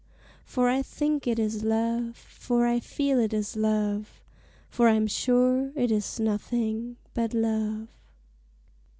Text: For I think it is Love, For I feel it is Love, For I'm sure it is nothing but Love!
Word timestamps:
For 0.45 0.67
I 0.67 0.81
think 0.81 1.27
it 1.27 1.37
is 1.37 1.61
Love, 1.63 2.17
For 2.17 2.65
I 2.65 2.79
feel 2.79 3.19
it 3.19 3.33
is 3.33 3.55
Love, 3.55 4.19
For 4.67 4.87
I'm 4.87 5.05
sure 5.05 5.71
it 5.75 5.91
is 5.91 6.19
nothing 6.19 6.95
but 7.13 7.35
Love! 7.35 7.87